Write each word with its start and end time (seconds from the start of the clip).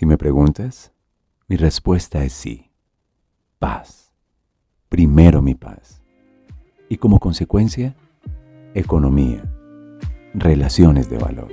Si 0.00 0.06
me 0.06 0.16
preguntas, 0.16 0.92
mi 1.46 1.58
respuesta 1.58 2.24
es 2.24 2.32
sí. 2.32 2.70
Paz. 3.58 4.14
Primero 4.88 5.42
mi 5.42 5.54
paz. 5.54 6.00
Y 6.88 6.96
como 6.96 7.18
consecuencia, 7.18 7.94
economía, 8.72 9.44
relaciones 10.32 11.10
de 11.10 11.18
valor, 11.18 11.52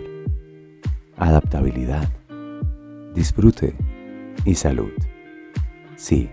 adaptabilidad, 1.18 2.08
disfrute 3.14 3.76
y 4.46 4.56
salud. 4.56 4.94
Sí, 5.98 6.30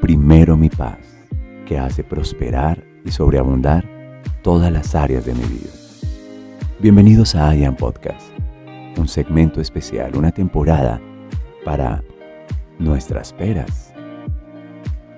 primero 0.00 0.56
mi 0.56 0.70
paz, 0.70 0.96
que 1.66 1.78
hace 1.78 2.04
prosperar 2.04 2.82
y 3.04 3.10
sobreabundar 3.10 3.86
todas 4.42 4.72
las 4.72 4.94
áreas 4.94 5.26
de 5.26 5.34
mi 5.34 5.44
vida. 5.44 5.72
Bienvenidos 6.80 7.34
a 7.34 7.54
IAM 7.54 7.76
Podcast, 7.76 8.30
un 8.96 9.08
segmento 9.08 9.60
especial, 9.60 10.16
una 10.16 10.32
temporada 10.32 11.02
para 11.68 12.02
nuestras 12.78 13.34
peras. 13.34 13.92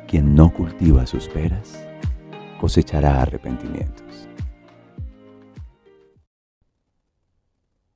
Quien 0.09 0.35
no 0.35 0.53
cultiva 0.53 1.07
sus 1.07 1.29
peras 1.29 1.81
cosechará 2.61 3.23
arrepentimientos. 3.23 4.29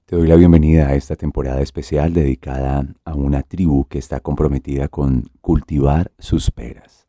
Te 0.07 0.15
doy 0.15 0.29
la 0.29 0.37
bienvenida 0.37 0.87
a 0.87 0.95
esta 0.95 1.17
temporada 1.17 1.63
especial 1.63 2.13
dedicada 2.13 2.87
a 3.05 3.15
una 3.15 3.43
tribu 3.43 3.89
que 3.89 3.99
está 3.99 4.21
comprometida 4.21 4.87
con 4.87 5.25
cultivar 5.41 6.13
sus 6.21 6.53
peras. 6.53 7.09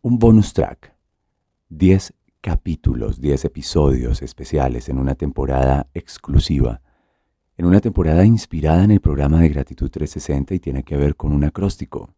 Un 0.00 0.18
bonus 0.18 0.54
track, 0.54 0.94
10 1.68 2.14
capítulos, 2.40 3.20
10 3.20 3.44
episodios 3.44 4.22
especiales 4.22 4.88
en 4.88 4.98
una 4.98 5.16
temporada 5.16 5.88
exclusiva 5.92 6.80
en 7.56 7.66
una 7.66 7.80
temporada 7.80 8.24
inspirada 8.24 8.84
en 8.84 8.90
el 8.90 9.00
programa 9.00 9.40
de 9.40 9.48
Gratitud 9.48 9.90
360 9.90 10.54
y 10.54 10.60
tiene 10.60 10.82
que 10.84 10.96
ver 10.96 11.16
con 11.16 11.32
un 11.32 11.44
acróstico, 11.44 12.14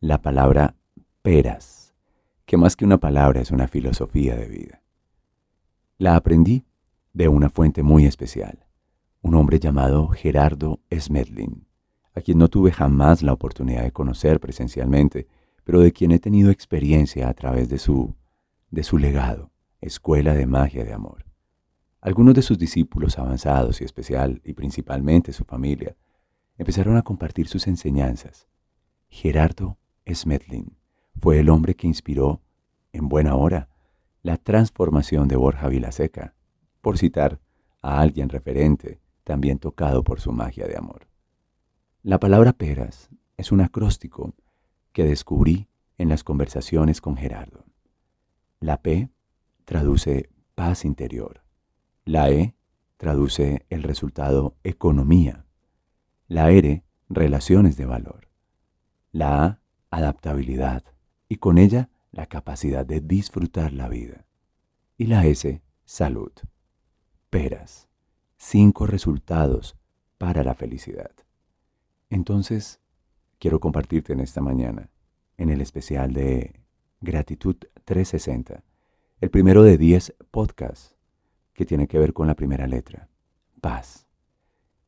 la 0.00 0.20
palabra 0.20 0.74
peras, 1.22 1.94
que 2.44 2.56
más 2.56 2.76
que 2.76 2.84
una 2.84 2.98
palabra 2.98 3.40
es 3.40 3.50
una 3.50 3.68
filosofía 3.68 4.36
de 4.36 4.48
vida. 4.48 4.82
La 5.96 6.16
aprendí 6.16 6.64
de 7.12 7.28
una 7.28 7.50
fuente 7.50 7.82
muy 7.82 8.06
especial, 8.06 8.66
un 9.22 9.34
hombre 9.34 9.58
llamado 9.58 10.08
Gerardo 10.08 10.80
Smedlin, 10.92 11.66
a 12.14 12.20
quien 12.20 12.38
no 12.38 12.48
tuve 12.48 12.72
jamás 12.72 13.22
la 13.22 13.32
oportunidad 13.32 13.82
de 13.82 13.92
conocer 13.92 14.40
presencialmente, 14.40 15.28
pero 15.64 15.80
de 15.80 15.92
quien 15.92 16.12
he 16.12 16.18
tenido 16.18 16.50
experiencia 16.50 17.28
a 17.28 17.34
través 17.34 17.68
de 17.68 17.78
su, 17.78 18.14
de 18.70 18.82
su 18.82 18.98
legado, 18.98 19.50
Escuela 19.80 20.34
de 20.34 20.46
Magia 20.46 20.84
de 20.84 20.92
Amor. 20.92 21.27
Algunos 22.00 22.34
de 22.34 22.42
sus 22.42 22.58
discípulos 22.58 23.18
avanzados 23.18 23.80
y 23.80 23.84
especial, 23.84 24.40
y 24.44 24.52
principalmente 24.52 25.32
su 25.32 25.44
familia, 25.44 25.96
empezaron 26.56 26.96
a 26.96 27.02
compartir 27.02 27.48
sus 27.48 27.66
enseñanzas. 27.66 28.48
Gerardo 29.08 29.78
Smedlin 30.06 30.76
fue 31.18 31.40
el 31.40 31.48
hombre 31.48 31.74
que 31.74 31.86
inspiró, 31.86 32.40
en 32.92 33.08
buena 33.08 33.34
hora, 33.34 33.68
la 34.22 34.36
transformación 34.36 35.26
de 35.28 35.36
Borja 35.36 35.68
Vilaseca, 35.68 36.34
por 36.80 36.98
citar 36.98 37.40
a 37.82 38.00
alguien 38.00 38.28
referente, 38.28 39.00
también 39.24 39.58
tocado 39.58 40.04
por 40.04 40.20
su 40.20 40.32
magia 40.32 40.66
de 40.66 40.76
amor. 40.76 41.08
La 42.02 42.20
palabra 42.20 42.52
peras 42.52 43.10
es 43.36 43.52
un 43.52 43.60
acróstico 43.60 44.34
que 44.92 45.04
descubrí 45.04 45.68
en 45.96 46.08
las 46.08 46.24
conversaciones 46.24 47.00
con 47.00 47.16
Gerardo. 47.16 47.64
La 48.60 48.82
P 48.82 49.10
traduce 49.64 50.30
paz 50.54 50.84
interior. 50.84 51.42
La 52.08 52.30
E 52.30 52.54
traduce 52.96 53.66
el 53.68 53.82
resultado 53.82 54.56
economía. 54.64 55.44
La 56.26 56.50
R, 56.50 56.82
relaciones 57.10 57.76
de 57.76 57.84
valor. 57.84 58.30
La 59.12 59.44
A, 59.44 59.60
adaptabilidad. 59.90 60.84
Y 61.28 61.36
con 61.36 61.58
ella, 61.58 61.90
la 62.10 62.24
capacidad 62.24 62.86
de 62.86 63.02
disfrutar 63.02 63.74
la 63.74 63.90
vida. 63.90 64.24
Y 64.96 65.04
la 65.04 65.26
S, 65.26 65.60
salud. 65.84 66.32
Peras. 67.28 67.90
Cinco 68.38 68.86
resultados 68.86 69.76
para 70.16 70.42
la 70.42 70.54
felicidad. 70.54 71.12
Entonces, 72.08 72.80
quiero 73.38 73.60
compartirte 73.60 74.14
en 74.14 74.20
esta 74.20 74.40
mañana, 74.40 74.88
en 75.36 75.50
el 75.50 75.60
especial 75.60 76.14
de 76.14 76.58
Gratitud 77.02 77.56
360, 77.84 78.64
el 79.20 79.28
primero 79.28 79.62
de 79.62 79.76
10 79.76 80.14
podcasts 80.30 80.97
que 81.58 81.66
tiene 81.66 81.88
que 81.88 81.98
ver 81.98 82.12
con 82.12 82.28
la 82.28 82.36
primera 82.36 82.68
letra, 82.68 83.08
paz. 83.60 84.06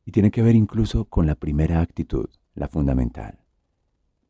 Y 0.05 0.13
tiene 0.13 0.31
que 0.31 0.41
ver 0.41 0.55
incluso 0.55 1.03
con 1.03 1.27
la 1.27 1.35
primera 1.35 1.81
actitud, 1.81 2.29
la 2.53 2.69
fundamental. 2.69 3.43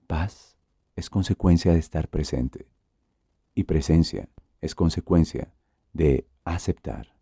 Paz 0.08 0.58
es 0.96 1.12
consecuencia 1.12 1.72
de 1.72 1.78
estar 1.78 2.08
presente 2.08 2.68
y 3.54 3.66
presencia 3.66 4.28
es 4.60 4.74
consecuencia 4.74 5.54
de 5.94 6.28
aceptar, 6.44 7.16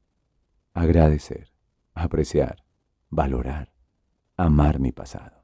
agradecer, 0.74 1.52
apreciar, 1.94 2.64
valorar, 3.10 3.74
amar 4.38 4.80
mi 4.80 4.94
pasado. 4.94 5.44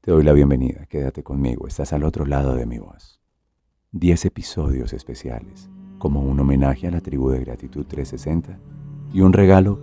Te 0.00 0.12
doy 0.12 0.22
la 0.22 0.32
bienvenida, 0.32 0.86
quédate 0.86 1.24
conmigo, 1.24 1.66
estás 1.66 1.92
al 1.92 2.04
otro 2.04 2.24
lado 2.24 2.54
de 2.54 2.66
mi 2.66 2.78
voz. 2.78 3.20
Diez 3.90 4.24
episodios 4.24 4.92
especiales 4.92 5.68
como 6.04 6.20
un 6.20 6.38
homenaje 6.38 6.86
a 6.86 6.90
la 6.90 7.00
tribu 7.00 7.30
de 7.30 7.40
Gratitud 7.40 7.86
360 7.86 8.58
y 9.14 9.22
un 9.22 9.32
regalo 9.32 9.80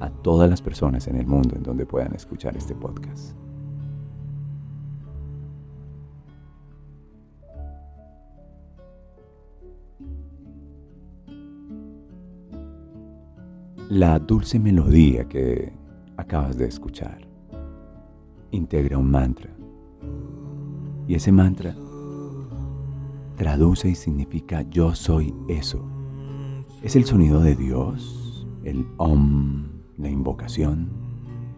a 0.00 0.10
todas 0.10 0.50
las 0.50 0.60
personas 0.60 1.06
en 1.06 1.14
el 1.14 1.28
mundo 1.28 1.54
en 1.54 1.62
donde 1.62 1.86
puedan 1.86 2.12
escuchar 2.12 2.56
este 2.56 2.74
podcast. 2.74 3.36
La 13.88 14.18
dulce 14.18 14.58
melodía 14.58 15.28
que 15.28 15.72
acabas 16.16 16.58
de 16.58 16.66
escuchar 16.66 17.20
integra 18.50 18.98
un 18.98 19.08
mantra. 19.08 19.50
Y 21.06 21.14
ese 21.14 21.30
mantra 21.30 21.76
traduce 23.40 23.88
y 23.88 23.94
significa 23.94 24.60
yo 24.68 24.94
soy 24.94 25.34
eso. 25.48 25.82
Es 26.82 26.94
el 26.94 27.06
sonido 27.06 27.40
de 27.40 27.56
Dios, 27.56 28.46
el 28.64 28.86
om, 28.98 29.66
la 29.96 30.10
invocación, 30.10 30.90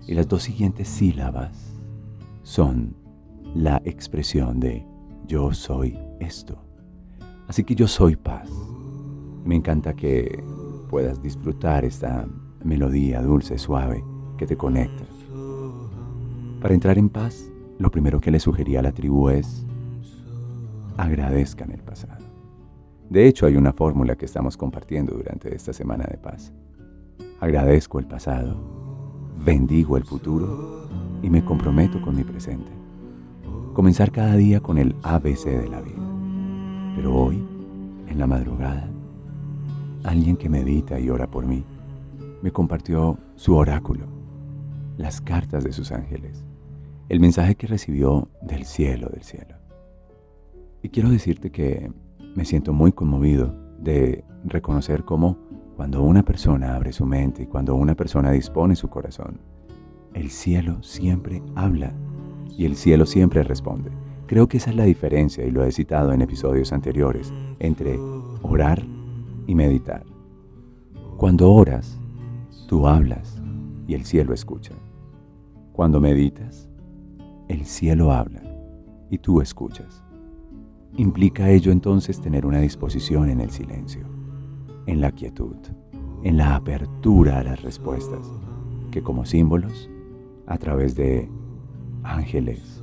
y 0.07 0.15
las 0.15 0.29
dos 0.29 0.45
siguientes 0.45 0.87
sílabas 0.87 1.75
son 2.45 2.95
la 3.57 3.83
expresión 3.85 4.61
de 4.61 4.87
yo 5.27 5.53
soy 5.53 5.99
esto. 6.21 6.57
Así 7.49 7.65
que 7.65 7.75
yo 7.75 7.89
soy 7.89 8.15
paz. 8.15 8.49
Me 9.45 9.57
encanta 9.57 9.95
que 9.95 10.41
puedas 10.89 11.21
disfrutar 11.21 11.85
esta 11.85 12.29
melodía 12.63 13.23
dulce, 13.23 13.59
suave, 13.59 14.05
que 14.39 14.47
te 14.47 14.57
conecta. 14.57 15.05
Para 16.61 16.75
entrar 16.75 16.97
en 16.97 17.09
paz, 17.09 17.51
lo 17.81 17.91
primero 17.91 18.21
que 18.21 18.31
le 18.31 18.39
sugería 18.39 18.79
a 18.79 18.85
la 18.85 18.93
tribu 18.93 19.31
es 19.31 19.67
agradezcan 20.97 21.73
el 21.73 21.83
pasado. 21.83 22.25
De 23.09 23.27
hecho, 23.27 23.47
hay 23.47 23.57
una 23.57 23.73
fórmula 23.73 24.17
que 24.17 24.25
estamos 24.25 24.57
compartiendo 24.57 25.15
durante 25.15 25.55
esta 25.55 25.73
semana 25.73 26.05
de 26.11 26.17
paz. 26.17 26.53
Agradezco 27.41 27.99
el 27.99 28.07
pasado, 28.07 28.57
bendigo 29.45 29.97
el 29.97 30.05
futuro 30.05 30.89
y 31.23 31.29
me 31.29 31.45
comprometo 31.45 32.01
con 32.01 32.17
mi 32.17 32.25
presente. 32.25 32.71
Comenzar 33.75 34.13
cada 34.13 34.37
día 34.37 34.61
con 34.61 34.79
el 34.79 34.95
ABC 35.03 35.45
de 35.45 35.69
la 35.69 35.81
vida. 35.81 36.03
Pero 36.97 37.15
hoy, 37.15 37.43
en 38.07 38.19
la 38.19 38.27
madrugada, 38.27 38.89
alguien 40.05 40.37
que 40.37 40.49
medita 40.49 40.99
y 40.99 41.11
ora 41.11 41.27
por 41.27 41.47
mí 41.47 41.65
me 42.43 42.51
compartió 42.51 43.19
su 43.37 43.55
oráculo, 43.55 44.07
las 44.97 45.21
cartas 45.21 45.65
de 45.65 45.73
sus 45.73 45.93
ángeles, 45.93 46.45
el 47.09 47.21
mensaje 47.21 47.55
que 47.55 47.67
recibió 47.67 48.29
del 48.43 48.65
cielo 48.65 49.09
del 49.09 49.23
cielo. 49.23 49.62
Y 50.83 50.89
quiero 50.89 51.11
decirte 51.11 51.51
que 51.51 51.93
me 52.35 52.45
siento 52.45 52.73
muy 52.73 52.93
conmovido 52.93 53.55
de 53.79 54.25
reconocer 54.45 55.05
cómo 55.05 55.39
cuando 55.77 56.03
una 56.03 56.25
persona 56.25 56.75
abre 56.75 56.93
su 56.93 57.07
mente 57.07 57.45
y 57.45 57.47
cuando 57.47 57.75
una 57.75 57.95
persona 57.95 58.31
dispone 58.33 58.75
su 58.75 58.89
corazón, 58.89 59.41
el 60.15 60.31
cielo 60.31 60.83
siempre 60.83 61.43
habla 61.55 61.95
y 62.49 62.67
el 62.67 62.77
cielo 62.77 63.07
siempre 63.07 63.43
responde. 63.43 63.91
Creo 64.27 64.49
que 64.49 64.57
esa 64.57 64.71
es 64.71 64.77
la 64.77 64.85
diferencia, 64.85 65.45
y 65.45 65.51
lo 65.51 65.65
he 65.65 65.73
citado 65.73 66.13
en 66.13 66.23
episodios 66.23 66.73
anteriores, 66.73 67.33
entre 67.59 67.99
orar 68.43 68.83
y 69.47 69.55
meditar. 69.55 70.05
Cuando 71.17 71.53
oras, 71.53 71.99
tú 72.67 72.87
hablas 72.89 73.41
y 73.87 73.95
el 73.95 74.05
cielo 74.05 74.33
escucha. 74.33 74.73
Cuando 75.73 76.01
meditas, 76.01 76.69
el 77.49 77.67
cielo 77.67 78.13
habla 78.13 78.43
y 79.11 79.19
tú 79.19 79.41
escuchas. 79.41 80.03
Implica 80.97 81.49
ello 81.49 81.73
entonces 81.73 82.21
tener 82.21 82.45
una 82.45 82.61
disposición 82.61 83.31
en 83.31 83.41
el 83.41 83.51
silencio, 83.51 84.03
en 84.87 85.01
la 85.01 85.11
quietud, 85.11 85.57
en 86.23 86.37
la 86.37 86.55
apertura 86.55 87.39
a 87.39 87.43
las 87.43 87.63
respuestas, 87.63 88.31
que 88.91 89.03
como 89.03 89.25
símbolos, 89.25 89.89
a 90.47 90.59
través 90.59 90.95
de 90.95 91.31
ángeles, 92.03 92.83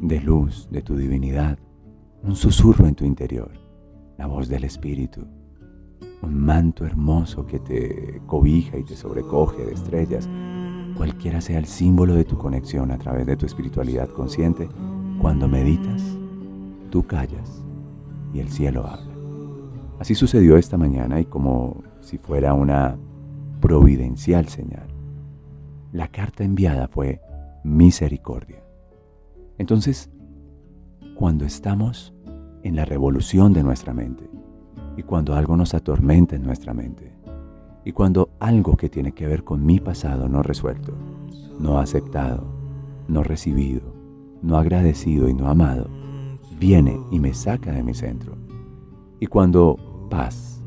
de 0.00 0.20
luz, 0.20 0.68
de 0.70 0.82
tu 0.82 0.96
divinidad, 0.96 1.58
un 2.22 2.36
susurro 2.36 2.86
en 2.86 2.94
tu 2.94 3.06
interior, 3.06 3.52
la 4.18 4.26
voz 4.26 4.48
del 4.48 4.64
Espíritu, 4.64 5.26
un 6.20 6.38
manto 6.38 6.84
hermoso 6.84 7.46
que 7.46 7.58
te 7.58 8.20
cobija 8.26 8.76
y 8.76 8.84
te 8.84 8.96
sobrecoge 8.96 9.64
de 9.64 9.72
estrellas, 9.72 10.28
cualquiera 10.94 11.40
sea 11.40 11.58
el 11.58 11.66
símbolo 11.66 12.14
de 12.14 12.24
tu 12.24 12.36
conexión 12.36 12.90
a 12.90 12.98
través 12.98 13.26
de 13.26 13.36
tu 13.36 13.46
espiritualidad 13.46 14.10
consciente, 14.10 14.68
cuando 15.20 15.48
meditas, 15.48 16.18
tú 16.94 17.04
callas 17.04 17.60
y 18.32 18.38
el 18.38 18.50
cielo 18.50 18.86
habla. 18.86 19.12
Así 19.98 20.14
sucedió 20.14 20.56
esta 20.56 20.78
mañana 20.78 21.18
y 21.18 21.24
como 21.24 21.82
si 21.98 22.18
fuera 22.18 22.54
una 22.54 22.96
providencial 23.60 24.46
señal, 24.46 24.86
la 25.90 26.06
carta 26.06 26.44
enviada 26.44 26.86
fue 26.86 27.20
misericordia. 27.64 28.62
Entonces, 29.58 30.08
cuando 31.16 31.44
estamos 31.44 32.14
en 32.62 32.76
la 32.76 32.84
revolución 32.84 33.52
de 33.52 33.64
nuestra 33.64 33.92
mente 33.92 34.30
y 34.96 35.02
cuando 35.02 35.34
algo 35.34 35.56
nos 35.56 35.74
atormenta 35.74 36.36
en 36.36 36.44
nuestra 36.44 36.74
mente 36.74 37.12
y 37.84 37.90
cuando 37.90 38.30
algo 38.38 38.76
que 38.76 38.88
tiene 38.88 39.10
que 39.10 39.26
ver 39.26 39.42
con 39.42 39.66
mi 39.66 39.80
pasado 39.80 40.28
no 40.28 40.44
resuelto, 40.44 40.94
no 41.58 41.80
aceptado, 41.80 42.44
no 43.08 43.24
recibido, 43.24 43.82
no 44.42 44.58
agradecido 44.58 45.28
y 45.28 45.34
no 45.34 45.48
amado, 45.48 46.03
viene 46.58 47.00
y 47.10 47.18
me 47.20 47.34
saca 47.34 47.72
de 47.72 47.82
mi 47.82 47.94
centro. 47.94 48.36
Y 49.20 49.26
cuando 49.26 50.06
paz, 50.10 50.62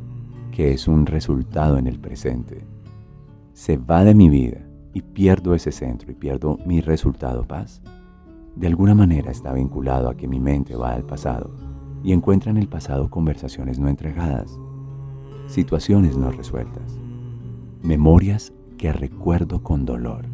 que 0.51 0.74
es 0.74 0.88
un 0.88 1.06
resultado 1.06 1.78
en 1.78 1.88
el 1.88 2.00
presente, 2.00 2.66
se 3.54 3.78
va 3.78 4.04
de 4.04 4.16
mi 4.16 4.30
vida 4.30 4.68
y 4.94 5.01
pierdo 5.01 5.54
ese 5.54 5.72
centro 5.72 6.12
y 6.12 6.16
pierdo 6.16 6.57
mi 6.66 6.81
resultado 6.81 7.44
paz, 7.45 7.81
de 8.56 8.68
alguna 8.68 8.95
manera 8.95 9.31
está 9.31 9.54
vinculado 9.54 10.10
a 10.10 10.18
que 10.18 10.28
mi 10.28 10.39
mente 10.39 10.75
va 10.75 10.94
al 10.94 11.04
pasado 11.04 11.51
y 12.04 12.13
encuentra 12.13 12.51
en 12.51 12.57
el 12.57 12.68
pasado 12.68 13.10
conversaciones 13.10 13.80
no 13.80 13.90
entregadas, 13.90 14.57
situaciones 15.48 16.18
no 16.18 16.31
resueltas, 16.31 16.98
memorias 17.83 18.54
que 18.78 18.92
recuerdo 18.92 19.62
con 19.62 19.86
dolor. 19.86 20.25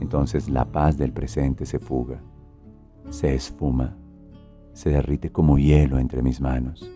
Entonces 0.00 0.48
la 0.48 0.64
paz 0.64 0.98
del 0.98 1.12
presente 1.12 1.66
se 1.66 1.78
fuga, 1.78 2.20
se 3.10 3.34
esfuma, 3.34 3.96
se 4.74 4.90
derrite 4.90 5.30
como 5.32 5.56
hielo 5.56 5.98
entre 5.98 6.22
mis 6.22 6.40
manos, 6.40 6.90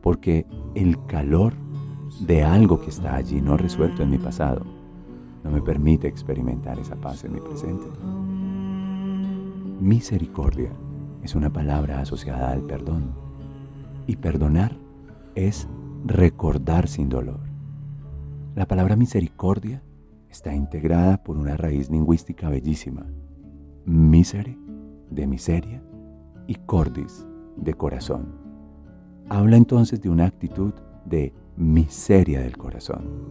porque 0.00 0.46
el 0.74 1.04
calor 1.06 1.52
de 2.20 2.42
algo 2.42 2.80
que 2.80 2.88
está 2.88 3.14
allí 3.14 3.42
no 3.42 3.58
resuelto 3.58 4.02
en 4.02 4.10
mi 4.10 4.18
pasado 4.18 4.64
no 5.44 5.50
me 5.50 5.60
permite 5.60 6.08
experimentar 6.08 6.78
esa 6.78 6.96
paz 6.96 7.24
en 7.24 7.34
mi 7.34 7.40
presente. 7.40 7.86
Misericordia 9.80 10.72
es 11.22 11.34
una 11.34 11.52
palabra 11.52 12.00
asociada 12.00 12.50
al 12.50 12.62
perdón. 12.62 13.12
Y 14.06 14.16
perdonar 14.16 14.76
es 15.34 15.68
recordar 16.04 16.88
sin 16.88 17.08
dolor. 17.08 17.40
La 18.54 18.66
palabra 18.66 18.96
misericordia 18.96 19.82
está 20.30 20.54
integrada 20.54 21.22
por 21.22 21.36
una 21.36 21.56
raíz 21.56 21.90
lingüística 21.90 22.48
bellísima. 22.48 23.06
Misere, 23.84 24.58
de 25.10 25.26
miseria, 25.26 25.82
y 26.48 26.54
cordis, 26.54 27.24
de 27.56 27.74
corazón. 27.74 28.26
Habla 29.28 29.56
entonces 29.56 30.00
de 30.00 30.08
una 30.08 30.24
actitud 30.24 30.72
de 31.04 31.32
miseria 31.56 32.40
del 32.40 32.56
corazón. 32.56 33.28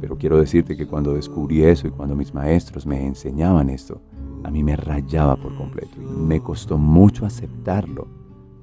Pero 0.00 0.16
quiero 0.16 0.38
decirte 0.38 0.76
que 0.76 0.86
cuando 0.86 1.14
descubrí 1.14 1.64
eso 1.64 1.88
y 1.88 1.90
cuando 1.90 2.16
mis 2.16 2.32
maestros 2.32 2.86
me 2.86 3.04
enseñaban 3.04 3.68
esto, 3.68 4.00
a 4.44 4.50
mí 4.50 4.62
me 4.62 4.76
rayaba 4.76 5.36
por 5.36 5.56
completo 5.56 6.00
y 6.00 6.04
me 6.04 6.40
costó 6.40 6.78
mucho 6.78 7.26
aceptarlo. 7.26 8.06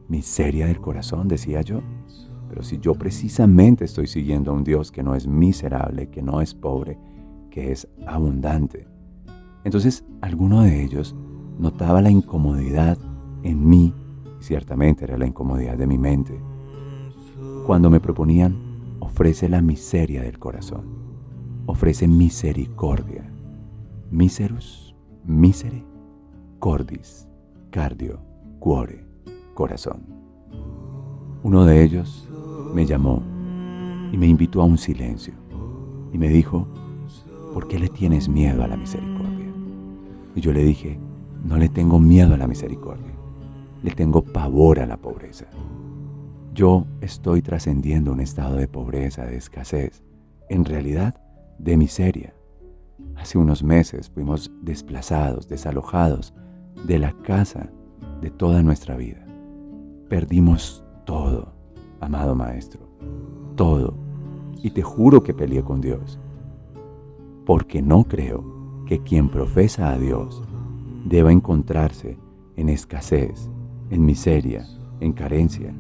Miseria 0.08 0.68
del 0.68 0.80
corazón, 0.80 1.28
decía 1.28 1.62
yo. 1.62 1.82
Pero 2.50 2.64
si 2.64 2.80
yo 2.80 2.96
precisamente 2.96 3.86
estoy 3.86 4.08
siguiendo 4.08 4.52
a 4.52 4.54
un 4.54 4.64
Dios 4.64 4.92
que 4.92 5.04
no 5.04 5.14
es 5.14 5.28
miserable, 5.28 6.10
que 6.10 6.22
no 6.22 6.42
es 6.42 6.54
pobre, 6.54 6.98
que 7.52 7.72
es 7.72 7.88
abundante. 8.08 8.88
Entonces, 9.66 10.06
alguno 10.22 10.62
de 10.64 10.84
ellos 10.84 11.16
notaba 11.60 12.02
la 12.02 12.10
incomodidad 12.10 12.98
en 13.44 13.68
mí, 13.68 13.94
ciertamente 14.40 15.06
era 15.06 15.18
la 15.18 15.28
incomodidad 15.28 15.78
de 15.78 15.88
mi 15.88 15.98
mente, 15.98 16.40
cuando 17.66 17.90
me 17.90 18.00
proponían, 18.00 18.56
ofrece 19.00 19.50
la 19.50 19.62
miseria 19.62 20.22
del 20.22 20.40
corazón, 20.40 20.86
ofrece 21.66 22.08
misericordia, 22.08 23.32
miserus 24.12 24.90
Misere, 25.26 25.84
cordis, 26.58 27.28
cardio, 27.70 28.20
cuore, 28.58 29.06
corazón. 29.54 30.02
Uno 31.44 31.66
de 31.66 31.84
ellos 31.84 32.28
me 32.74 32.88
llamó 32.88 33.22
y 34.12 34.18
me 34.18 34.26
invitó 34.26 34.62
a 34.62 34.66
un 34.66 34.80
silencio 34.80 35.34
y 36.12 36.18
me 36.18 36.30
dijo, 36.30 36.68
¿por 37.54 37.68
qué 37.68 37.78
le 37.78 37.90
tienes 37.90 38.28
miedo 38.28 38.64
a 38.64 38.68
la 38.68 38.76
misericordia? 38.76 39.54
Y 40.36 40.42
yo 40.42 40.52
le 40.52 40.64
dije, 40.64 41.00
no 41.44 41.58
le 41.58 41.70
tengo 41.70 42.00
miedo 42.00 42.34
a 42.34 42.38
la 42.38 42.48
misericordia, 42.48 43.14
le 43.84 43.92
tengo 43.92 44.24
pavor 44.24 44.80
a 44.80 44.86
la 44.86 44.98
pobreza. 44.98 45.46
Yo 46.54 46.86
estoy 47.02 47.42
trascendiendo 47.42 48.12
un 48.12 48.20
estado 48.20 48.56
de 48.56 48.68
pobreza, 48.68 49.26
de 49.26 49.38
escasez, 49.38 50.04
en 50.50 50.66
realidad 50.66 51.22
de 51.58 51.78
miseria. 51.78 52.34
Hace 53.16 53.38
unos 53.38 53.64
meses 53.64 54.10
fuimos 54.10 54.52
desplazados, 54.62 55.48
desalojados 55.48 56.34
de 56.86 57.00
la 57.00 57.14
casa 57.24 57.70
de 58.22 58.30
toda 58.30 58.64
nuestra 58.64 58.96
vida. 58.96 59.26
Perdimos 60.10 60.84
todo, 61.06 61.54
amado 62.00 62.36
Maestro, 62.36 62.82
todo. 63.56 63.96
Y 64.62 64.72
te 64.72 64.82
juro 64.82 65.24
que 65.24 65.34
peleé 65.34 65.64
con 65.64 65.82
Dios, 65.82 66.20
porque 67.46 67.82
no 67.82 68.04
creo 68.04 68.44
que 68.86 69.02
quien 69.04 69.30
profesa 69.30 69.92
a 69.92 69.98
Dios 69.98 70.44
deba 71.06 71.32
encontrarse 71.32 72.18
en 72.56 72.70
escasez, 72.70 73.50
en 73.90 74.06
miseria, 74.06 74.66
en 75.00 75.14
carencia. 75.14 75.74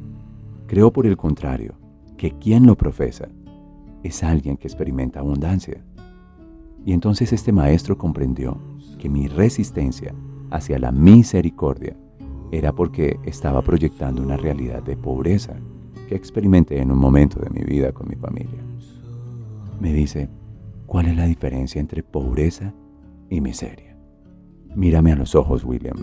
Creo 0.68 0.92
por 0.92 1.06
el 1.06 1.18
contrario 1.18 1.76
que 2.18 2.32
quien 2.32 2.66
lo 2.66 2.76
profesa 2.76 3.30
es 4.04 4.24
alguien 4.24 4.58
que 4.58 4.68
experimenta 4.68 5.20
abundancia. 5.20 5.84
Y 6.86 6.94
entonces 6.94 7.34
este 7.34 7.52
maestro 7.52 7.98
comprendió 7.98 8.58
que 8.98 9.10
mi 9.10 9.28
resistencia 9.28 10.14
hacia 10.52 10.80
la 10.80 10.92
misericordia 10.92 11.96
era 12.52 12.74
porque 12.74 13.20
estaba 13.26 13.62
proyectando 13.62 14.22
una 14.22 14.38
realidad 14.38 14.82
de 14.84 14.98
pobreza 14.98 15.56
que 16.08 16.16
experimenté 16.16 16.82
en 16.82 16.92
un 16.92 16.98
momento 16.98 17.40
de 17.40 17.50
mi 17.50 17.64
vida 17.64 17.92
con 17.92 18.08
mi 18.08 18.16
familia. 18.16 18.60
Me 19.80 19.94
dice, 19.94 20.30
¿cuál 20.88 21.08
es 21.08 21.16
la 21.16 21.26
diferencia 21.26 21.80
entre 21.80 22.04
pobreza 22.04 22.74
y 23.30 23.42
miseria? 23.42 23.96
Mírame 24.76 25.12
a 25.12 25.16
los 25.16 25.36
ojos, 25.36 25.64
William, 25.64 25.98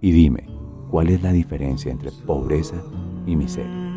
y 0.00 0.12
dime, 0.12 0.46
¿cuál 0.94 1.08
es 1.08 1.24
la 1.24 1.32
diferencia 1.32 1.90
entre 1.90 2.12
pobreza 2.12 2.76
y 3.26 3.34
miseria? 3.34 3.90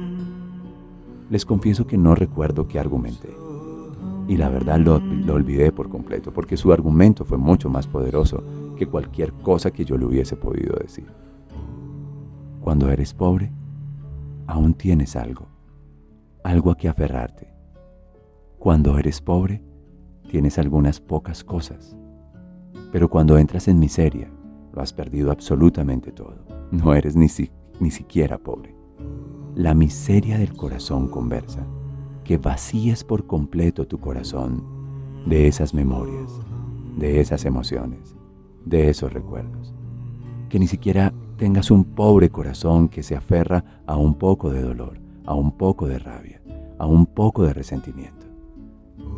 Les 1.30 1.46
confieso 1.46 1.86
que 1.86 1.96
no 1.96 2.16
recuerdo 2.16 2.68
qué 2.68 2.80
argumenté 2.80 3.30
y 4.28 4.36
la 4.36 4.50
verdad 4.50 4.80
lo, 4.80 4.96
olvidé 5.32 5.72
por 5.72 5.90
completo, 5.90 6.34
porque 6.34 6.58
su 6.58 6.74
argumento 6.74 7.24
fue 7.24 7.38
mucho 7.38 7.70
más 7.70 7.86
poderoso 7.86 8.44
que 8.76 8.88
cualquier 8.88 9.32
cosa 9.32 9.70
que 9.70 9.86
yo 9.86 9.96
le 9.96 10.06
hubiese 10.06 10.38
podido 10.38 10.76
decir. 10.76 11.06
Cuando 12.62 12.90
eres 12.90 13.14
pobre, 13.14 13.52
aún 14.48 14.74
tienes 14.74 15.16
algo, 15.16 15.50
algo 16.44 16.72
a 16.72 16.78
que 16.78 16.88
aferrarte. 16.88 17.54
Cuando 18.58 18.98
eres 18.98 19.22
pobre, 19.22 19.62
tienes 20.32 20.58
algunas 20.58 21.00
pocas 21.00 21.44
cosas, 21.44 21.96
pero 22.92 23.08
cuando 23.08 23.38
entras 23.38 23.68
en 23.68 23.78
miseria, 23.78 24.32
lo 24.74 24.82
has 24.82 24.94
perdido 24.94 25.30
absolutamente 25.30 26.12
todo. 26.12 26.57
No 26.72 26.94
eres 26.94 27.16
ni, 27.16 27.28
ni 27.80 27.92
siquiera 27.92 28.38
pobre. 28.38 28.76
La 29.56 29.74
miseria 29.74 30.38
del 30.38 30.54
corazón 30.54 31.08
conversa 31.08 31.66
que 32.24 32.38
vacíes 32.38 33.04
por 33.06 33.26
completo 33.26 33.88
tu 33.88 34.00
corazón 34.00 34.64
de 35.26 35.48
esas 35.48 35.74
memorias, 35.74 36.32
de 36.98 37.22
esas 37.22 37.46
emociones, 37.46 38.16
de 38.66 38.90
esos 38.90 39.14
recuerdos. 39.14 39.74
Que 40.50 40.60
ni 40.60 40.68
siquiera 40.68 41.14
tengas 41.38 41.72
un 41.72 41.84
pobre 41.84 42.30
corazón 42.30 42.90
que 42.90 43.02
se 43.02 43.16
aferra 43.16 43.82
a 43.86 43.96
un 43.96 44.16
poco 44.16 44.50
de 44.50 44.62
dolor, 44.62 45.00
a 45.26 45.34
un 45.36 45.52
poco 45.54 45.88
de 45.88 46.00
rabia, 46.00 46.42
a 46.78 46.86
un 46.86 47.06
poco 47.06 47.44
de 47.44 47.54
resentimiento. 47.54 48.26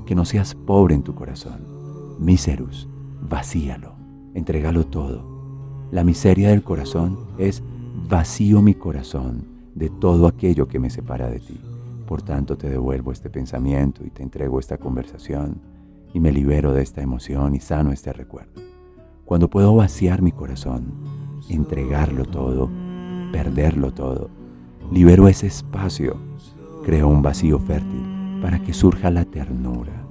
Que 0.06 0.16
no 0.16 0.26
seas 0.26 0.54
pobre 0.54 0.96
en 0.96 1.04
tu 1.04 1.16
corazón. 1.16 1.66
Miserus, 2.20 2.88
vacíalo, 3.22 3.94
entrégalo 4.34 4.86
todo. 4.86 5.29
La 5.92 6.04
miseria 6.04 6.50
del 6.50 6.62
corazón 6.62 7.18
es 7.40 7.64
vacío 8.08 8.62
mi 8.62 8.76
corazón 8.76 9.46
de 9.74 9.90
todo 9.90 10.28
aquello 10.28 10.68
que 10.68 10.78
me 10.78 10.92
separa 10.92 11.30
de 11.30 11.40
ti. 11.40 11.60
Por 12.06 12.22
tanto, 12.22 12.58
te 12.58 12.70
devuelvo 12.70 13.12
este 13.12 13.32
pensamiento 13.32 14.06
y 14.06 14.12
te 14.12 14.22
entrego 14.22 14.60
esta 14.60 14.78
conversación 14.78 15.62
y 16.14 16.20
me 16.20 16.32
libero 16.32 16.74
de 16.74 16.84
esta 16.84 17.02
emoción 17.02 17.56
y 17.56 17.60
sano 17.60 17.92
este 17.92 18.14
recuerdo. 18.14 18.62
cuando 19.26 19.48
puedo 19.48 19.76
vaciar 19.76 20.24
mi 20.24 20.32
corazón, 20.32 20.94
entregarlo 21.50 22.26
todo, 22.26 22.70
perderlo 23.32 23.94
todo, 23.94 24.30
libero 24.92 25.28
ese 25.28 25.46
espacio, 25.46 26.18
creo 26.84 27.08
un 27.08 27.22
vacío 27.22 27.60
fértil 27.60 28.40
para 28.42 28.60
que 28.60 28.74
surja 28.74 29.12
la 29.12 29.26
ternura 29.26 30.04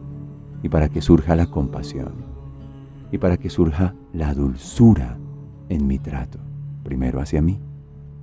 y 0.63 0.69
para 0.69 0.89
que 0.89 1.03
surja 1.03 1.35
la 1.35 1.47
compasión 1.47 2.15
y 3.11 3.19
para 3.19 3.39
que 3.39 3.51
surja 3.51 3.95
la 4.13 4.35
dulzura 4.35 5.19
en 5.69 5.87
mi 5.87 5.99
trato, 5.99 6.39
primero 6.83 7.21
hacia 7.21 7.43
mí 7.43 7.61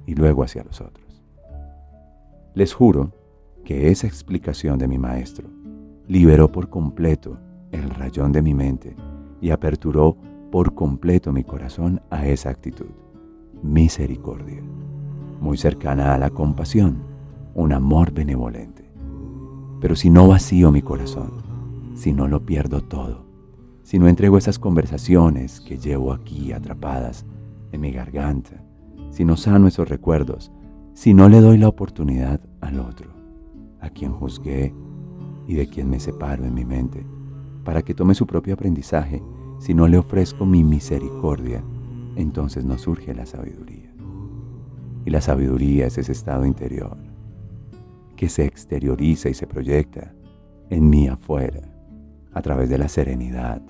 y 0.06 0.16
luego 0.16 0.44
hacia 0.44 0.64
los 0.64 0.82
otros. 0.82 1.24
Les 2.54 2.74
juro 2.74 3.12
que 3.64 3.90
esa 3.90 4.08
explicación 4.08 4.78
de 4.78 4.88
mi 4.88 4.98
maestro 4.98 5.50
liberó 6.08 6.52
por 6.52 6.70
completo 6.70 7.40
el 7.72 7.90
rayón 7.90 8.32
de 8.32 8.42
mi 8.42 8.54
mente 8.54 8.96
y 9.42 9.50
aperturó 9.50 10.18
por 10.52 10.74
completo 10.74 11.34
mi 11.34 11.44
corazón 11.44 12.02
a 12.10 12.28
esa 12.28 12.50
actitud, 12.50 12.92
misericordia, 13.62 14.62
muy 15.42 15.58
cercana 15.58 16.14
a 16.14 16.18
la 16.18 16.30
compasión, 16.30 17.04
un 17.54 17.74
amor 17.74 18.12
benevolente. 18.12 18.90
Pero 19.82 19.96
si 19.96 20.10
no 20.10 20.28
vacío 20.28 20.72
mi 20.72 20.82
corazón, 20.82 21.32
si 21.96 22.14
no 22.14 22.28
lo 22.28 22.46
pierdo 22.46 22.82
todo, 22.82 23.25
si 23.86 24.00
no 24.00 24.08
entrego 24.08 24.40
esas 24.40 24.58
conversaciones 24.58 25.62
que 25.62 25.78
llevo 25.78 26.12
aquí 26.12 26.52
atrapadas 26.54 27.24
en 27.72 27.82
mi 27.82 27.92
garganta, 27.92 28.64
si 29.12 29.24
no 29.24 29.38
sano 29.38 29.68
esos 29.68 29.88
recuerdos, 29.88 30.52
si 30.96 31.14
no 31.14 31.30
le 31.30 31.40
doy 31.40 31.60
la 31.60 31.68
oportunidad 31.68 32.42
al 32.62 32.80
otro, 32.80 33.12
a 33.80 33.92
quien 33.92 34.12
juzgué 34.12 34.74
y 35.48 35.54
de 35.54 35.68
quien 35.68 35.88
me 35.92 36.00
separo 36.00 36.46
en 36.46 36.56
mi 36.56 36.66
mente, 36.66 37.06
para 37.64 37.84
que 37.84 37.94
tome 37.94 38.16
su 38.16 38.26
propio 38.26 38.56
aprendizaje, 38.56 39.22
si 39.60 39.76
no 39.76 39.88
le 39.88 40.00
ofrezco 40.00 40.48
mi 40.48 40.64
misericordia, 40.64 41.64
entonces 42.16 42.66
no 42.66 42.80
surge 42.80 43.14
la 43.14 43.28
sabiduría. 43.28 43.94
Y 45.06 45.12
la 45.12 45.22
sabiduría 45.22 45.86
es 45.86 46.00
ese 46.00 46.12
estado 46.12 46.48
interior 46.48 46.98
que 48.16 48.30
se 48.30 48.46
exterioriza 48.46 49.30
y 49.30 49.36
se 49.36 49.46
proyecta 49.46 50.12
en 50.72 50.90
mí 50.90 51.08
afuera, 51.08 51.62
a 52.34 52.42
través 52.42 52.68
de 52.68 52.80
la 52.80 52.90
serenidad, 52.90 53.62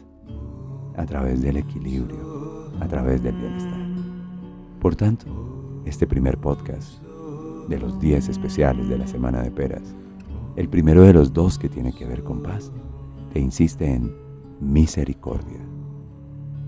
a 0.98 1.06
través 1.06 1.42
del 1.42 1.58
equilibrio, 1.58 2.72
a 2.80 2.88
través 2.88 3.22
del 3.24 3.36
bienestar. 3.36 3.80
Por 4.80 4.96
tanto, 4.96 5.26
este 5.86 6.08
primer 6.08 6.38
podcast 6.38 7.02
de 7.68 7.80
los 7.80 8.00
10 8.00 8.30
especiales 8.30 8.88
de 8.88 8.98
la 8.98 9.08
Semana 9.08 9.42
de 9.42 9.52
Peras, 9.52 9.96
el 10.56 10.70
primero 10.70 11.04
de 11.04 11.14
los 11.14 11.34
dos 11.34 11.58
que 11.58 11.70
tiene 11.70 11.94
que 11.94 12.06
ver 12.06 12.24
con 12.24 12.42
paz, 12.42 12.72
te 13.34 13.40
insiste 13.40 13.94
en 13.94 14.16
misericordia. 14.60 15.60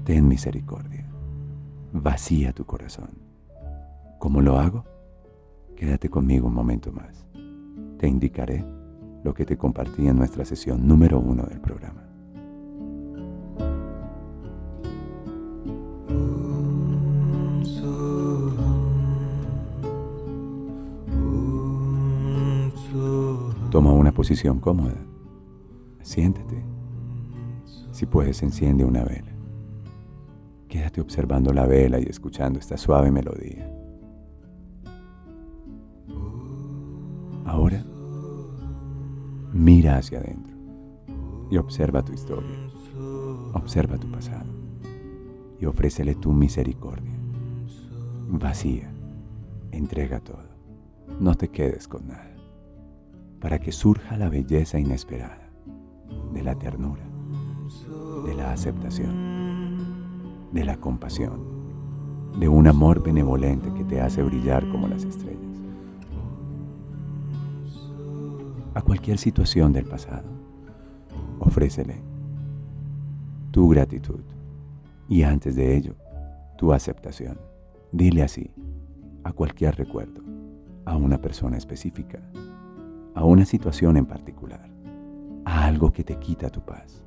Ten 0.03 0.27
misericordia. 0.27 1.05
Vacía 1.93 2.53
tu 2.53 2.65
corazón. 2.65 3.09
¿Cómo 4.19 4.41
lo 4.41 4.59
hago? 4.59 4.83
Quédate 5.75 6.09
conmigo 6.09 6.47
un 6.47 6.53
momento 6.53 6.91
más. 6.91 7.25
Te 7.97 8.07
indicaré 8.07 8.65
lo 9.23 9.33
que 9.33 9.45
te 9.45 9.57
compartí 9.57 10.07
en 10.07 10.17
nuestra 10.17 10.43
sesión 10.43 10.87
número 10.87 11.19
uno 11.19 11.43
del 11.43 11.59
programa. 11.59 12.06
Toma 23.77 23.91
una 23.91 24.11
posición 24.11 24.59
cómoda. 24.59 24.97
Siéntate. 26.01 26.65
Si 27.91 28.07
puedes, 28.07 28.41
enciende 28.41 28.83
una 28.83 29.03
vela. 29.03 29.31
Quédate 30.67 30.99
observando 30.99 31.53
la 31.53 31.67
vela 31.67 31.99
y 31.99 32.05
escuchando 32.05 32.57
esta 32.57 32.75
suave 32.75 33.11
melodía. 33.11 33.71
Ahora, 37.45 37.85
mira 39.53 39.97
hacia 39.97 40.21
adentro 40.21 40.55
y 41.51 41.57
observa 41.57 42.03
tu 42.03 42.13
historia. 42.13 42.57
Observa 43.53 43.99
tu 43.99 44.09
pasado 44.09 44.49
y 45.61 45.67
ofrécele 45.67 46.15
tu 46.15 46.33
misericordia. 46.33 47.13
Vacía, 48.27 48.91
entrega 49.71 50.19
todo. 50.19 50.49
No 51.19 51.35
te 51.35 51.49
quedes 51.49 51.87
con 51.87 52.07
nada 52.07 52.36
para 53.39 53.59
que 53.59 53.71
surja 53.71 54.17
la 54.17 54.29
belleza 54.29 54.79
inesperada 54.79 55.49
de 56.33 56.43
la 56.43 56.55
ternura, 56.55 57.03
de 58.25 58.35
la 58.35 58.51
aceptación, 58.51 59.77
de 60.51 60.65
la 60.65 60.77
compasión, 60.77 61.57
de 62.39 62.47
un 62.47 62.67
amor 62.67 63.01
benevolente 63.01 63.73
que 63.73 63.83
te 63.83 64.01
hace 64.01 64.23
brillar 64.23 64.67
como 64.69 64.87
las 64.87 65.03
estrellas. 65.03 65.41
A 68.73 68.81
cualquier 68.81 69.17
situación 69.17 69.73
del 69.73 69.85
pasado, 69.85 70.29
ofrécele 71.39 71.95
tu 73.51 73.69
gratitud 73.69 74.21
y 75.09 75.23
antes 75.23 75.55
de 75.55 75.75
ello, 75.75 75.95
tu 76.57 76.73
aceptación. 76.73 77.39
Dile 77.91 78.23
así 78.23 78.51
a 79.23 79.31
cualquier 79.31 79.75
recuerdo, 79.75 80.21
a 80.85 80.95
una 80.95 81.19
persona 81.19 81.57
específica 81.57 82.19
a 83.17 83.23
una 83.23 83.45
situación 83.45 83.97
en 83.97 84.05
particular, 84.05 84.69
a 85.43 85.65
algo 85.65 85.91
que 85.91 86.03
te 86.03 86.19
quita 86.19 86.51
tu 86.51 86.61
paz. 86.61 87.03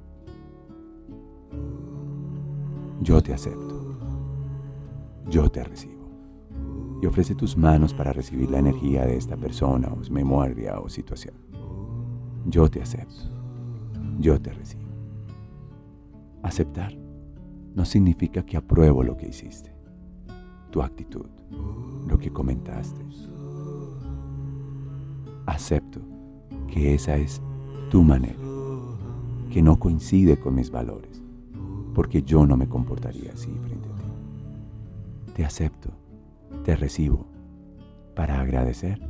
Yo 3.00 3.22
te 3.22 3.32
acepto. 3.32 3.96
Yo 5.28 5.48
te 5.48 5.62
recibo. 5.62 6.10
Y 7.00 7.06
ofrece 7.06 7.36
tus 7.36 7.56
manos 7.56 7.94
para 7.94 8.12
recibir 8.12 8.50
la 8.50 8.58
energía 8.58 9.06
de 9.06 9.16
esta 9.16 9.36
persona 9.36 9.86
o 9.86 10.12
memoria 10.12 10.80
o 10.80 10.88
situación. 10.88 11.36
Yo 12.44 12.68
te 12.68 12.82
acepto. 12.82 13.30
Yo 14.18 14.40
te 14.40 14.52
recibo. 14.52 14.90
Aceptar 16.42 16.92
no 17.76 17.84
significa 17.84 18.44
que 18.44 18.56
apruebo 18.56 19.04
lo 19.04 19.16
que 19.16 19.28
hiciste, 19.28 19.72
tu 20.72 20.82
actitud, 20.82 21.26
lo 22.08 22.18
que 22.18 22.32
comentaste, 22.32 23.00
acepto 25.50 26.00
que 26.68 26.94
esa 26.94 27.16
es 27.16 27.42
tu 27.90 28.02
manera, 28.02 28.38
que 29.50 29.62
no 29.62 29.78
coincide 29.78 30.38
con 30.38 30.54
mis 30.54 30.70
valores, 30.70 31.22
porque 31.94 32.22
yo 32.22 32.46
no 32.46 32.56
me 32.56 32.68
comportaría 32.68 33.32
así 33.32 33.50
frente 33.50 33.88
a 33.88 33.96
ti. 33.96 35.32
Te 35.34 35.44
acepto, 35.44 35.90
te 36.64 36.76
recibo, 36.76 37.26
para 38.14 38.40
agradecer, 38.40 39.00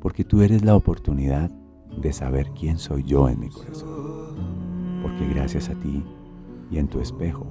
porque 0.00 0.24
tú 0.24 0.42
eres 0.42 0.64
la 0.64 0.76
oportunidad 0.76 1.50
de 2.00 2.12
saber 2.12 2.50
quién 2.50 2.78
soy 2.78 3.02
yo 3.04 3.28
en 3.28 3.40
mi 3.40 3.48
corazón, 3.48 4.36
porque 5.02 5.26
gracias 5.28 5.70
a 5.70 5.74
ti 5.74 6.04
y 6.70 6.78
en 6.78 6.88
tu 6.88 7.00
espejo 7.00 7.46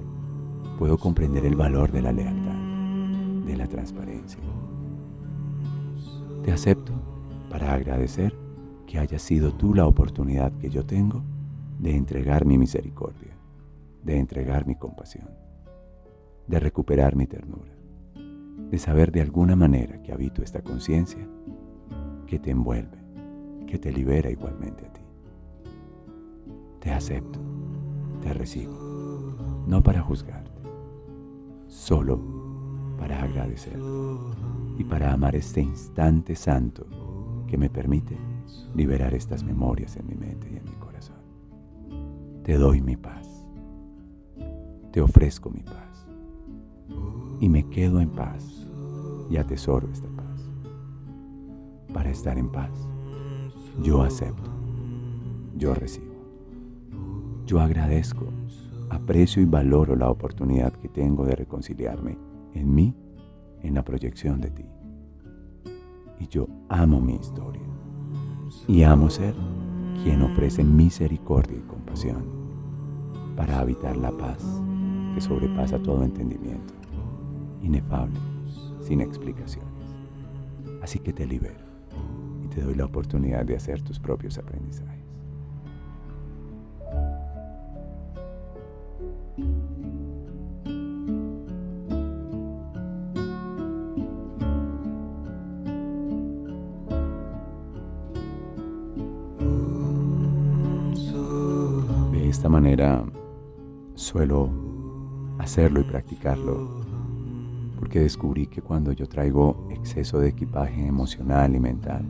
puedo 0.78 0.96
comprender 0.96 1.44
el 1.44 1.56
valor 1.56 1.90
de 1.90 2.02
la 2.02 2.12
lealtad, 2.12 3.46
de 3.46 3.56
la 3.56 3.66
transparencia. 3.66 4.40
Te 6.44 6.52
acepto 6.52 7.17
para 7.50 7.72
agradecer 7.72 8.34
que 8.86 8.98
haya 8.98 9.18
sido 9.18 9.52
tú 9.52 9.74
la 9.74 9.86
oportunidad 9.86 10.52
que 10.52 10.70
yo 10.70 10.84
tengo 10.84 11.22
de 11.78 11.94
entregar 11.94 12.44
mi 12.44 12.58
misericordia, 12.58 13.36
de 14.02 14.18
entregar 14.18 14.66
mi 14.66 14.74
compasión, 14.74 15.28
de 16.46 16.58
recuperar 16.58 17.14
mi 17.14 17.26
ternura, 17.26 17.72
de 18.70 18.78
saber 18.78 19.12
de 19.12 19.20
alguna 19.20 19.56
manera 19.56 20.02
que 20.02 20.12
habito 20.12 20.42
esta 20.42 20.62
conciencia 20.62 21.26
que 22.26 22.38
te 22.38 22.50
envuelve, 22.50 22.98
que 23.66 23.78
te 23.78 23.92
libera 23.92 24.30
igualmente 24.30 24.86
a 24.86 24.92
ti. 24.92 25.02
Te 26.80 26.90
acepto, 26.90 27.38
te 28.22 28.32
recibo, 28.32 28.72
no 29.66 29.82
para 29.82 30.00
juzgarte, 30.00 30.62
solo 31.66 32.20
para 32.98 33.22
agradecer 33.22 33.78
y 34.78 34.84
para 34.84 35.12
amar 35.12 35.36
este 35.36 35.60
instante 35.60 36.34
santo 36.34 36.86
que 37.48 37.58
me 37.58 37.70
permite 37.70 38.16
liberar 38.74 39.14
estas 39.14 39.42
memorias 39.42 39.96
en 39.96 40.06
mi 40.06 40.14
mente 40.14 40.48
y 40.52 40.56
en 40.56 40.64
mi 40.64 40.76
corazón. 40.76 41.16
Te 42.44 42.54
doy 42.54 42.80
mi 42.80 42.96
paz. 42.96 43.26
Te 44.92 45.00
ofrezco 45.00 45.50
mi 45.50 45.62
paz. 45.62 46.06
Y 47.40 47.48
me 47.48 47.68
quedo 47.68 48.00
en 48.00 48.10
paz 48.10 48.68
y 49.30 49.36
atesoro 49.36 49.88
esta 49.90 50.08
paz. 50.08 50.50
Para 51.92 52.10
estar 52.10 52.38
en 52.38 52.50
paz, 52.50 52.70
yo 53.82 54.02
acepto, 54.02 54.50
yo 55.56 55.74
recibo. 55.74 56.06
Yo 57.46 57.60
agradezco, 57.60 58.26
aprecio 58.90 59.40
y 59.42 59.46
valoro 59.46 59.96
la 59.96 60.10
oportunidad 60.10 60.74
que 60.74 60.88
tengo 60.88 61.24
de 61.24 61.34
reconciliarme 61.34 62.18
en 62.52 62.74
mí, 62.74 62.94
en 63.62 63.74
la 63.74 63.84
proyección 63.84 64.40
de 64.40 64.50
ti 64.50 64.64
y 66.20 66.26
yo 66.28 66.48
amo 66.68 67.00
mi 67.00 67.14
historia. 67.16 67.62
Y 68.66 68.82
amo 68.82 69.10
ser 69.10 69.34
quien 70.02 70.22
ofrece 70.22 70.64
misericordia 70.64 71.58
y 71.58 71.62
compasión 71.62 72.24
para 73.36 73.60
habitar 73.60 73.96
la 73.96 74.10
paz 74.10 74.44
que 75.14 75.20
sobrepasa 75.20 75.78
todo 75.80 76.02
entendimiento, 76.02 76.74
inefable, 77.62 78.18
sin 78.80 79.00
explicaciones. 79.00 79.68
Así 80.82 80.98
que 80.98 81.12
te 81.12 81.26
libero 81.26 81.66
y 82.44 82.48
te 82.48 82.62
doy 82.62 82.74
la 82.74 82.84
oportunidad 82.84 83.44
de 83.44 83.56
hacer 83.56 83.82
tus 83.82 83.98
propios 83.98 84.38
aprendizajes. 84.38 84.97
Esta 102.38 102.48
manera 102.48 103.04
suelo 103.94 104.48
hacerlo 105.40 105.80
y 105.80 105.82
practicarlo 105.82 106.84
porque 107.76 107.98
descubrí 107.98 108.46
que 108.46 108.62
cuando 108.62 108.92
yo 108.92 109.08
traigo 109.08 109.66
exceso 109.70 110.20
de 110.20 110.28
equipaje 110.28 110.86
emocional 110.86 111.56
y 111.56 111.58
mental, 111.58 112.04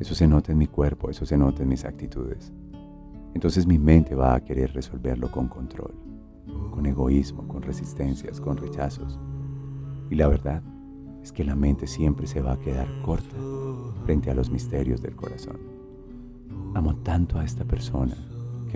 eso 0.00 0.16
se 0.16 0.26
nota 0.26 0.50
en 0.50 0.58
mi 0.58 0.66
cuerpo, 0.66 1.10
eso 1.10 1.24
se 1.24 1.38
nota 1.38 1.62
en 1.62 1.68
mis 1.68 1.84
actitudes. 1.84 2.52
Entonces 3.34 3.68
mi 3.68 3.78
mente 3.78 4.16
va 4.16 4.34
a 4.34 4.40
querer 4.42 4.72
resolverlo 4.74 5.30
con 5.30 5.46
control, 5.46 5.94
con 6.72 6.84
egoísmo, 6.84 7.46
con 7.46 7.62
resistencias, 7.62 8.40
con 8.40 8.56
rechazos. 8.56 9.16
Y 10.10 10.16
la 10.16 10.26
verdad 10.26 10.60
es 11.22 11.30
que 11.30 11.44
la 11.44 11.54
mente 11.54 11.86
siempre 11.86 12.26
se 12.26 12.42
va 12.42 12.54
a 12.54 12.58
quedar 12.58 12.88
corta 13.02 13.36
frente 14.06 14.28
a 14.28 14.34
los 14.34 14.50
misterios 14.50 15.00
del 15.02 15.14
corazón. 15.14 15.58
Amo 16.74 16.96
tanto 16.96 17.38
a 17.38 17.44
esta 17.44 17.64
persona 17.64 18.16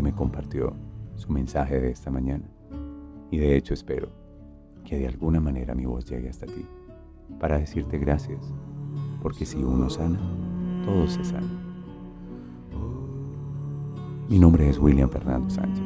que 0.00 0.04
me 0.04 0.14
compartió 0.14 0.73
su 1.14 1.30
mensaje 1.30 1.78
de 1.78 1.90
esta 1.90 2.11
mañana. 2.11 2.49
Y 3.30 3.37
de 3.37 3.54
hecho 3.54 3.75
espero 3.75 4.09
que 4.83 4.99
de 4.99 5.07
alguna 5.07 5.40
manera 5.40 5.75
mi 5.75 5.85
voz 5.85 6.07
llegue 6.07 6.30
hasta 6.30 6.47
ti 6.47 6.64
para 7.38 7.59
decirte 7.59 7.99
gracias, 7.99 8.40
porque 9.21 9.45
si 9.45 9.59
uno 9.62 9.90
sana, 9.90 10.19
todo 10.87 11.07
se 11.07 11.23
sana. 11.23 11.52
Mi 14.30 14.38
nombre 14.38 14.71
es 14.71 14.78
William 14.78 15.11
Fernando 15.11 15.50
Sánchez 15.50 15.85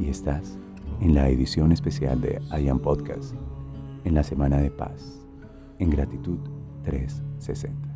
y 0.00 0.08
estás 0.08 0.58
en 1.02 1.14
la 1.14 1.28
edición 1.28 1.70
especial 1.70 2.18
de 2.22 2.40
I 2.58 2.68
Am 2.68 2.78
Podcast 2.78 3.34
en 4.04 4.14
la 4.14 4.22
Semana 4.22 4.56
de 4.56 4.70
Paz, 4.70 5.20
en 5.78 5.90
Gratitud 5.90 6.38
360. 6.84 7.91